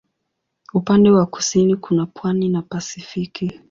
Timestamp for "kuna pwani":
1.75-2.49